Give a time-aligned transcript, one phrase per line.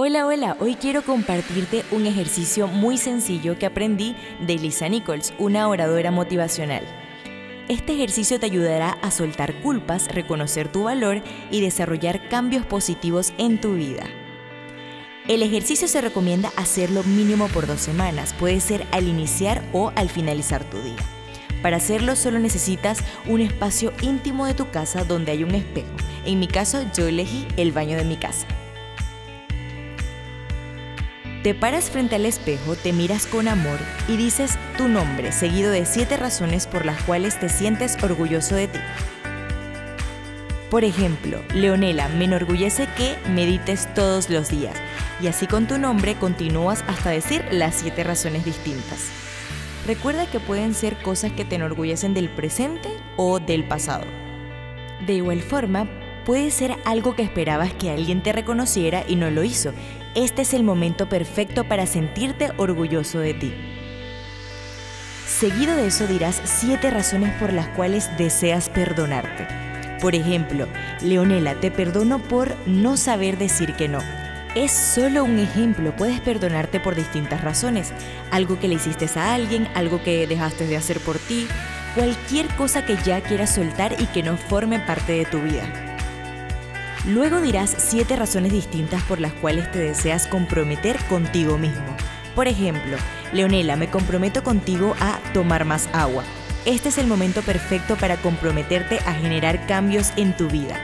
[0.00, 5.66] Hola, hola, hoy quiero compartirte un ejercicio muy sencillo que aprendí de Lisa Nichols, una
[5.66, 6.84] oradora motivacional.
[7.66, 13.60] Este ejercicio te ayudará a soltar culpas, reconocer tu valor y desarrollar cambios positivos en
[13.60, 14.04] tu vida.
[15.26, 20.10] El ejercicio se recomienda hacerlo mínimo por dos semanas, puede ser al iniciar o al
[20.10, 20.94] finalizar tu día.
[21.60, 25.90] Para hacerlo solo necesitas un espacio íntimo de tu casa donde hay un espejo.
[26.24, 28.46] En mi caso yo elegí el baño de mi casa.
[31.42, 33.78] Te paras frente al espejo, te miras con amor
[34.08, 38.66] y dices tu nombre, seguido de siete razones por las cuales te sientes orgulloso de
[38.66, 38.80] ti.
[40.68, 44.76] Por ejemplo, Leonela, me enorgullece que medites todos los días.
[45.22, 49.08] Y así con tu nombre continúas hasta decir las siete razones distintas.
[49.86, 54.04] Recuerda que pueden ser cosas que te enorgullecen del presente o del pasado.
[55.06, 55.88] De igual forma,
[56.28, 59.72] puede ser algo que esperabas que alguien te reconociera y no lo hizo.
[60.14, 63.54] Este es el momento perfecto para sentirte orgulloso de ti.
[65.26, 69.48] Seguido de eso dirás siete razones por las cuales deseas perdonarte.
[70.02, 70.68] Por ejemplo,
[71.00, 74.00] Leonela, te perdono por no saber decir que no.
[74.54, 77.90] Es solo un ejemplo, puedes perdonarte por distintas razones.
[78.30, 81.48] Algo que le hiciste a alguien, algo que dejaste de hacer por ti,
[81.94, 85.88] cualquier cosa que ya quieras soltar y que no forme parte de tu vida.
[87.08, 91.96] Luego dirás siete razones distintas por las cuales te deseas comprometer contigo mismo.
[92.34, 92.98] Por ejemplo,
[93.32, 96.22] Leonela, me comprometo contigo a tomar más agua.
[96.66, 100.76] Este es el momento perfecto para comprometerte a generar cambios en tu vida.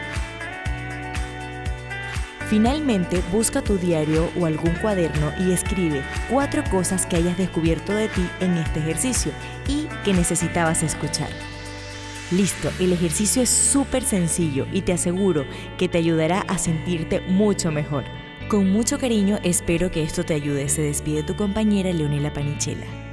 [2.49, 8.09] Finalmente, busca tu diario o algún cuaderno y escribe cuatro cosas que hayas descubierto de
[8.09, 9.31] ti en este ejercicio
[9.69, 11.29] y que necesitabas escuchar.
[12.31, 15.45] Listo, el ejercicio es súper sencillo y te aseguro
[15.77, 18.05] que te ayudará a sentirte mucho mejor.
[18.49, 20.69] Con mucho cariño espero que esto te ayude.
[20.69, 23.04] Se despide tu compañera Leonela Panichela.